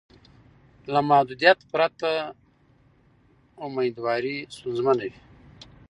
له 0.93 0.99
محدودیت 1.09 1.59
پرته 1.71 2.09
میندواري 3.75 4.35
ستونزمنه 4.55 5.03
وي. 5.11 5.17